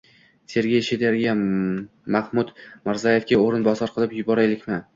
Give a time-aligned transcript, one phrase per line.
[0.53, 1.35] —Sergey, Shrederga—
[2.15, 2.51] Mahmud
[2.89, 4.85] Mirzayevga o‘rinbosar qilib yuboraylikmi?